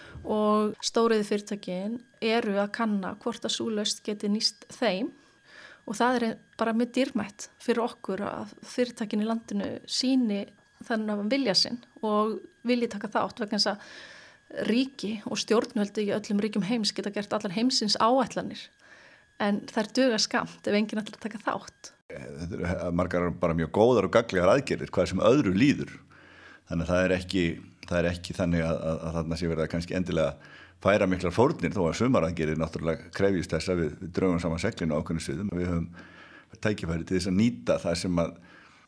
[0.83, 5.11] stóriði fyrirtækin eru að kanna hvort að súlaust geti nýst þeim.
[5.85, 10.41] Og það er bara með dýrmætt fyrir okkur að fyrirtækin í landinu síni
[10.85, 16.13] þannig að vilja sinn og vilji taka þátt vegna þess að ríki og stjórnvöldu í
[16.15, 18.61] öllum ríkjum heims geta gert allar heimsins áætlanir.
[19.41, 21.91] En það er döga skamt ef enginn að taka þátt.
[22.09, 25.95] Þetta er margar bara mjög góðar og gaglegar aðgerðir hvað sem öðru líður.
[26.69, 27.43] Þannig að það er ekki,
[27.89, 30.53] það er ekki þannig að, að, að þarna sé verið að kannski endilega
[30.85, 35.25] færa miklar fórnir þó að sumaraðgerðir náttúrulega krefjist þess að við, draugum saman seglinu ákveðinu
[35.25, 35.87] sviðum og við höfum
[36.65, 38.35] tækifæri til þess að nýta það sem að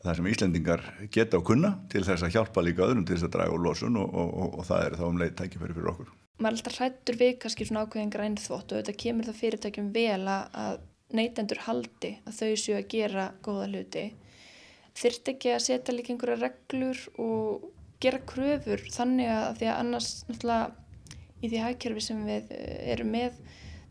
[0.02, 0.84] það sem Íslendingar
[1.14, 3.98] geta á kunna til þess að hjálpa líka öðrum til þess að draga úr losun
[3.98, 6.12] og, og, og, og það er þá um leið tækifæri fyrir okkur.
[6.38, 10.78] Maður alltaf hrættur við kannski svona ákveðin grænþvott og þetta kemur það fyrirtækjum vel að
[11.18, 14.04] neytendur haldi að þau séu að gera góða hluti.
[14.98, 17.66] Þyrrt ekki að setja líka einhverja reglur og
[18.02, 20.68] gera kröfur þannig að því að annars náttúrulega
[21.38, 23.38] í því hagkerfi sem við eh, erum með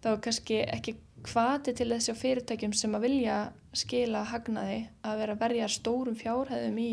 [0.03, 3.37] þá er kannski ekki hvati til þessi á fyrirtækjum sem að vilja
[3.75, 6.91] skila hagnaði að vera að verja stórum fjárhæðum í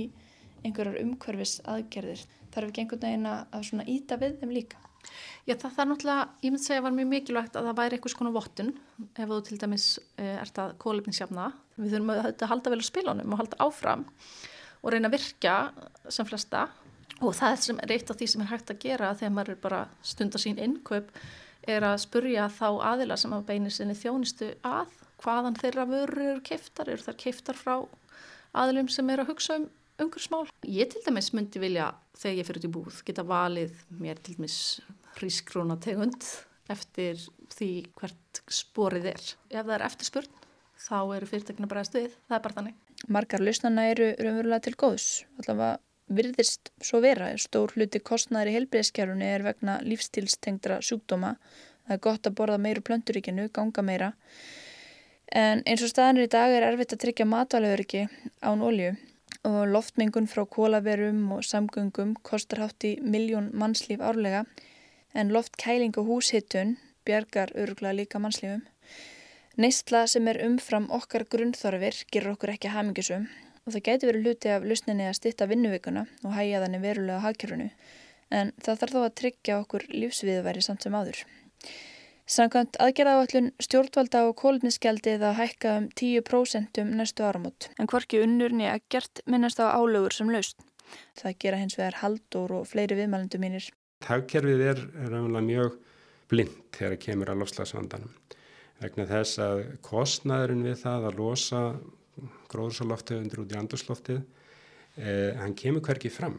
[0.64, 2.24] einhverjar umhverfis aðgerðir.
[2.54, 4.80] Þarf ekki einhvern veginn að svona íta við þeim líka?
[5.44, 8.34] Já það, er náttúrulega, ég myndi segja var mjög mikilvægt að það væri einhvers konar
[8.34, 8.70] vottun
[9.04, 11.50] ef þú til dæmis eh, ert að kólefninsjafna.
[11.76, 14.06] Við þurfum að halda vel á spilunum og halda áfram
[14.80, 15.56] og reyna að virka
[16.12, 16.68] sem flesta
[17.20, 19.54] og það er sem er eitt af því sem er hægt að gera þegar maður
[19.54, 21.10] er bara stund að sín innkaup
[21.70, 24.92] er að spurja þá aðila sem að beinir sinni þjónistu að
[25.24, 27.76] hvaðan þeirra vörur eru keiftar, eru þar keiftar frá
[28.54, 29.68] aðilum sem eru að hugsa um
[30.04, 30.48] umhverfsmál.
[30.66, 34.36] Ég til dæmis myndi vilja þegar ég fyrir út í búð geta valið mér til
[34.38, 34.58] dæmis
[35.18, 36.26] hrískrona tegund
[36.72, 37.20] eftir
[37.54, 39.24] því hvert sporið er.
[39.52, 40.40] Ef það er eftirspurn
[40.84, 42.78] þá eru fyrirtekina bara að stuðið, það er bara þannig.
[43.14, 45.08] Margar lausnana eru raunverulega til góðs,
[45.40, 47.30] allavega virðist svo vera.
[47.40, 51.34] Stór hluti kostnæri helbriðskjárunni er vegna lífstilstengdra sjúkdóma.
[51.86, 54.12] Það er gott að borða meiru plönduríkinu, ganga meira.
[55.32, 58.06] En eins og staðanir í dag er erfitt að tryggja matvælauriki
[58.44, 58.92] án olju
[59.44, 64.44] og loftmengun frá kólaverum og samgöngum kostar hátt í miljón mannslíf árlega
[65.14, 68.62] en loftkæling og húshittun bjargar öruglega líka mannslífum.
[69.56, 73.28] Neistla sem er umfram okkar grunnþorfir gerur okkur ekki hamingisum
[73.64, 77.70] og það gæti verið hluti af lusninni að stitta vinnuvikuna og hæja þannig verulega hagkjörunu
[78.34, 81.20] en það þarf þó að tryggja okkur lífsviðværi samt sem áður.
[82.24, 87.68] Samkvæmt aðgerðaáallun stjórnvalda og kólumnisgjaldið að hækka um 10% um næstu áramót.
[87.76, 90.56] En hvorki unnurni að gert minnast á álögur sem laust.
[91.20, 93.68] Það gera hins vegar haldur og fleiri viðmælendu mínir.
[94.08, 95.76] Hagkerfið er, er mjög
[96.32, 98.16] blind þegar það kemur að lofslagsvandanum.
[98.80, 101.62] Vegna þess að kostnæðurinn við það að losa
[102.52, 106.38] gróðursaloftegundir út í andurslóftið eh, hann kemur hverki fram.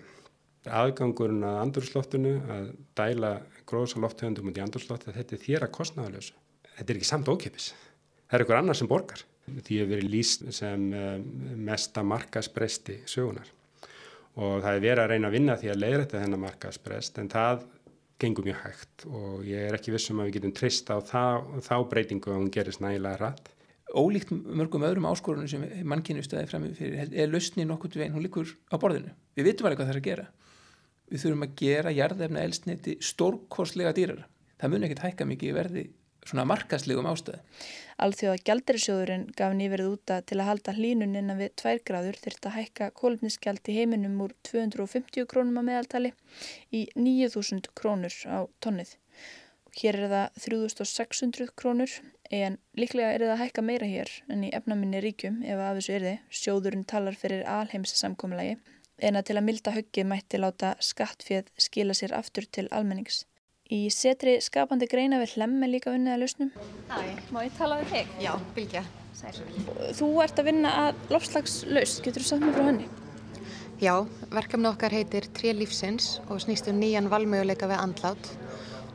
[0.65, 3.35] Aðgangurinn að andurslóftinu að dæla
[3.69, 6.37] gróðursaloftegundum út í andurslóftið þetta er þér að kostnaðalösu
[6.75, 7.71] þetta er ekki samt ókipis
[8.25, 9.21] það er ykkur annar sem borgar.
[9.45, 11.19] Því hefur verið líst sem eh,
[11.67, 13.51] mesta markaspresti sögunar
[14.35, 17.61] og það er verið að reyna að vinna því að leiðrætta þennan markasprest en það
[18.19, 19.05] gengur mjög hægt.
[19.07, 21.23] Og ég er ekki vissum að við getum trist á þá,
[21.63, 23.51] þá breytingu að hún gerist nægilega rætt
[23.95, 28.51] ólíkt mörgum öðrum áskorunum sem mannkynni stöði fram fyrir er lausnin okkur veginn, hún likur
[28.69, 30.25] á borðinu við vitum alveg hvað það er að gera
[31.11, 34.25] við þurfum að gera jarðefna elsniti stórkostlega dýrar
[34.59, 35.85] það mun ekkert hækka mikið verði
[36.25, 37.41] svona markaslegum ástæði.
[38.01, 42.55] Alþjóða gjaldarisjóðurinn gaf nýverið úta til að halda hlínun innan við 2 gráður þurft að
[42.59, 46.13] hækka kólumnisgjald í heiminum úr 250 krónum að meðaltali
[46.73, 48.95] í 9000 krónur á tonnið.
[49.75, 51.91] Hér er það 3600 krónur
[52.31, 55.95] en líklega er það að hækka meira hér en í efnaminni ríkjum ef að þessu
[55.97, 56.21] er þið.
[56.39, 58.55] Sjóðurinn talar fyrir alheims samkommalagi
[59.03, 63.25] en að til að milda höggið mætti láta skattfjöð skila sér aftur til almennings.
[63.67, 66.55] Í setri skapandi greina við hlemmi líka unnið að lausnum.
[66.87, 66.99] Hæ,
[67.35, 68.17] má ég tala við þig?
[68.23, 68.87] Já, Bilgja.
[69.15, 69.37] Sæl.
[69.95, 72.87] Þú ert að vinna að lofslagslaust, getur þú sagt mér frá henni?
[73.83, 73.95] Já,
[74.31, 78.29] verkefni okkar heitir Tré lífsins og snýst um nýjan valmöguleika við andlát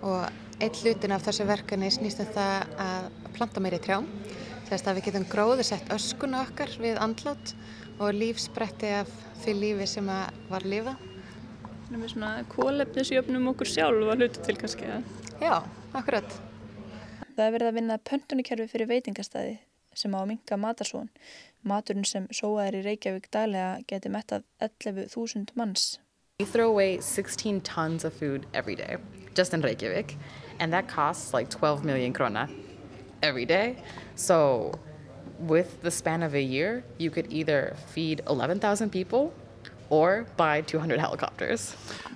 [0.00, 0.30] og
[0.60, 4.08] eitt hlutin af þessu verkefni snýst um það að planta meiri trjám.
[4.70, 7.54] Þess að við getum gróðu sett öskuna okkar við andlát
[7.98, 9.10] og lífsbretti af
[9.42, 10.10] því lífi sem
[10.50, 11.06] var lifað
[11.90, 14.90] með svona kólefnisjöfnum okkur sjálf að hluta til kannski.
[15.42, 15.56] Já,
[15.96, 16.36] akkurat.
[17.34, 19.56] Það er verið að vinna pöntunarkerfi fyrir veitingastæði
[19.96, 21.10] sem á að minka matarsón.
[21.66, 25.98] Maturinn sem sóaðir í Reykjavík daglega geti mettað 11.000 manns.
[26.40, 28.96] We throw away 16 tons of food every day,
[29.34, 30.14] just in Reykjavík,
[30.58, 32.48] and that costs like 12 million krona
[33.22, 33.76] every day.
[34.14, 34.72] So
[35.38, 39.34] with the span of a year, you could either feed 11,000 people
[39.90, 41.74] or buy 200 helicopters.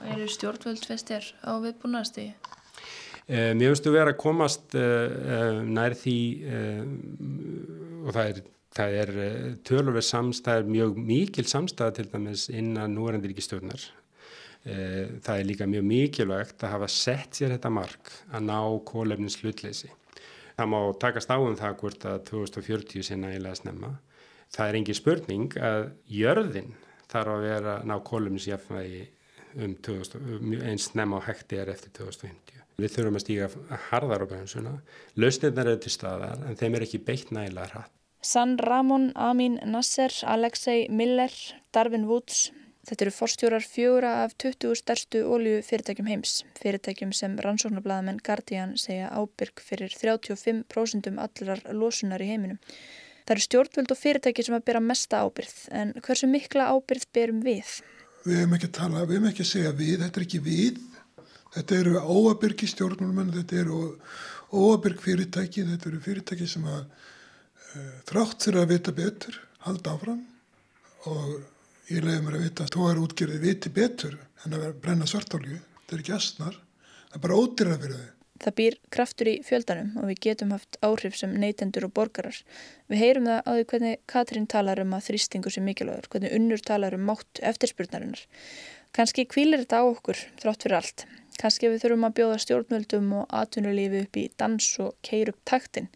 [0.09, 2.33] Er stjórnvöld festir á viðbúnaðasti?
[3.29, 6.16] Uh, mér finnst þú verið að komast uh, nær því
[8.07, 8.41] og það er,
[8.81, 9.12] það er
[9.68, 13.85] tölurverð samstæð, mjög mikil samstæð til dæmis innan núverandi ríkistjórnar.
[14.64, 18.58] Það er líka mjög mikilvægt að hafa sett sér þetta mark að ná
[18.88, 19.90] kólefnins hlutleysi.
[20.54, 23.90] Það má takast á um það hvort að 2040 sé nægilega snemma.
[24.54, 26.72] Það er engi spurning að jörðin
[27.10, 29.02] þarf að vera ná kólumnisjafnvægi
[29.64, 32.62] um 2000, eins nefn á hekti er eftir 2050.
[32.80, 33.50] Við þurfum að stíga
[33.90, 34.72] harðar á bremsuna,
[35.14, 37.92] lausnirnar eru til staðar en þeim er ekki beitt nægilega hratt.
[38.24, 41.30] San Ramon, Amin Nasser, Alexei Miller,
[41.76, 42.48] Darvin Woods,
[42.89, 49.11] þetta eru forstjórar fjóra af 20 stærstu ólju fyrirtækjum heims, fyrirtækjum sem rannsóknarbladamenn Guardian segja
[49.12, 52.61] ábyrg fyrir 35% allrar losunar í heiminum.
[53.24, 57.41] Það eru stjórnvöld og fyrirtæki sem að bera mesta ábyrð, en hversu mikla ábyrð berum
[57.45, 57.78] við?
[58.24, 60.82] Við hefum ekki að tala, við hefum ekki að segja við, þetta er ekki við,
[61.57, 63.80] þetta eru óabyrgi stjórnvöldmenn, þetta eru
[64.53, 70.22] óabyrg fyrirtæki, þetta eru fyrirtæki sem að uh, þrátt fyrir að vita betur, halda áfram
[71.09, 71.53] og
[71.91, 75.97] ég leiði mér að vita að tóðar útgerði viti betur en að brenna svartálju, þetta
[75.97, 76.61] er ekki astnar,
[77.09, 78.11] það er bara ódýrað fyrir þau.
[78.45, 82.41] Það býr kraftur í fjöldanum og við getum haft áhrif sem neytendur og borgarar.
[82.91, 86.64] Við heyrum það á því hvernig Katrín talar um að þrýstingu sem mikilvægur, hvernig unnur
[86.66, 88.24] talar um mátt eftirspurnarinnar.
[88.95, 91.07] Kanski kvílir þetta á okkur þrátt fyrir allt.
[91.41, 95.89] Kanski við þurfum að bjóða stjórnvöldum og atvinnulífi upp í dans og keir upp taktin.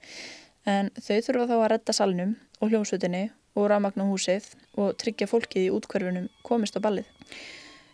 [0.66, 3.28] En þau þurfa þá að redda salnum og hljómsveitinni
[3.58, 7.08] og rafmagna húsið og tryggja fólkið í útkverfunum komist á ballið.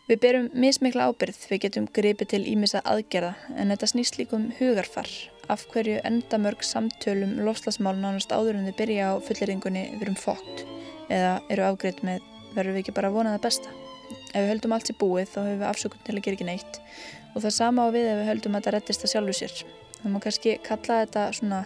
[0.04, 5.08] Við berum mismikla ábyrð, við getum gripið til ímissa aðgerða en þetta snýst líkum hugarfar
[5.48, 10.66] af hverju endamörg samtölum lofslagsmál nánast áður en þið byrja á fulleringunni við erum fókt
[11.08, 12.20] eða eru afgreitt með
[12.52, 13.72] verður við ekki bara vonað að besta.
[14.34, 16.80] Ef við höldum allt í búið þá hefur við afsökun til að gera ekki neitt
[17.32, 19.56] og það sama á við ef við höldum að þetta rettist að sjálfu sér.
[20.02, 21.64] Það má kannski kalla þetta svona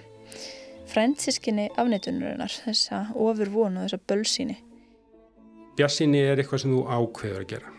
[0.88, 4.58] frændsískinni afneitunurinnar, þessa ofur vonu þessa bölsíni.
[5.78, 7.74] Bjassíni er eitthvað sem þú ákveður að gera.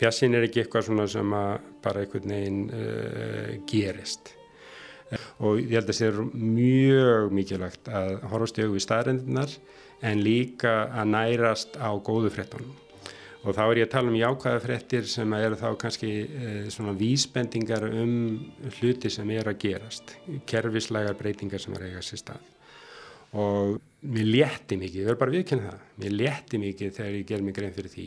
[0.00, 1.34] Bjassin er ekki eitthvað svona sem
[1.84, 4.32] bara einhvern veginn uh, gerist.
[5.44, 9.58] Og ég held að það er mjög mikilvægt að horfast í auðvið staðrendinar
[10.02, 12.72] en líka að nærast á góðu frettunum
[13.42, 16.94] og þá er ég að tala um jákvæða frettir sem eru þá kannski uh, svona
[16.98, 18.16] vísbendingar um
[18.78, 20.16] hluti sem er að gerast
[20.48, 22.50] kerfislegar breytingar sem er að eiga sér stað
[23.32, 23.78] og
[24.12, 27.56] mér létti mikið, ég verður bara viðkynna það mér létti mikið þegar ég ger mig
[27.56, 28.06] grein fyrir því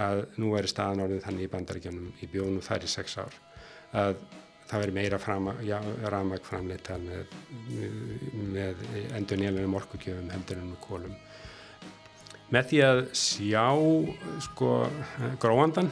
[0.00, 3.40] að nú er staðan orðið þannig í bandaríkjónum í bjónu þær í sex ár
[3.96, 4.20] að
[4.70, 5.18] það veri meira
[6.14, 7.32] ramag framleita með,
[8.54, 8.84] með
[9.18, 11.16] endur nýjanlega morgugjöfum heldur en kólum.
[12.50, 13.66] Með því að sjá
[14.42, 14.70] sko
[15.42, 15.90] gróandan,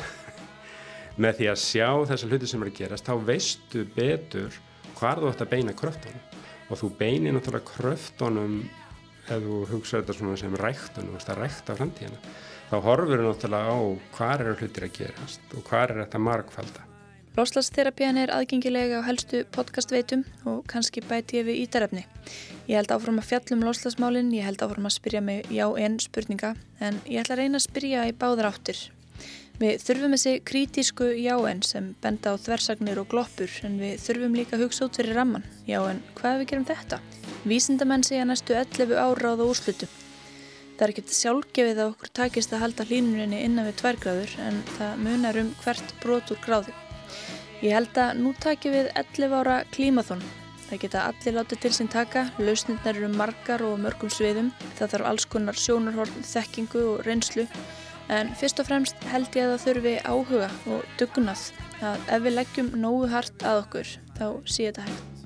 [1.18, 4.58] með því að sjá þessar hluti sem er að gerast, þá veistu betur
[4.98, 6.26] hvað þú ætti að beina kröftunum
[6.68, 8.58] og þú beinir náttúrulega kröftunum
[9.28, 12.34] ef þú hugsaður þetta svona sem ræktunum, þú veist að rækta framtíðina
[12.68, 13.78] þá horfur við náttúrulega á
[14.18, 16.87] hvað eru hlutir að gerast og hvað er þetta markfalda.
[17.38, 22.00] Loslasþerapiðan er aðgengilega á helstu podcastveitum og kannski bæti ég við ítarefni.
[22.66, 26.56] Ég held áfram að fjallum loslasmálinn, ég held áfram að spyrja mig já en spurninga
[26.82, 28.80] en ég ætla að reyna að spyrja í báðar áttir.
[29.60, 34.58] Við þurfum þessi kritísku jáen sem benda á þversagnir og gloppur en við þurfum líka
[34.58, 35.46] að hugsa út fyrir ramman.
[35.70, 37.00] Já en hvað við gerum þetta?
[37.46, 39.90] Vísindamenn segja næstu 11 ára á það úrslutu.
[40.74, 45.00] Það er ekkert sjálfgefið að okkur takist að halda hlínuninni innan við tværgráður en það
[45.06, 46.74] munar um hvert brot úr gráðu.
[47.62, 50.22] Ég held að nú takjum við 11 ára klímaþón.
[50.68, 54.52] Það geta allir látið til sín taka, lausnirnar eru margar og mörgum sviðum.
[54.78, 57.48] Það þarf alls konar sjónarhorn, þekkingu og reynslu
[58.08, 61.44] En fyrst og fremst held ég að það þurfi áhuga og dugnað
[61.84, 65.17] að ef við leggjum nógu hart að okkur þá sé þetta hægt.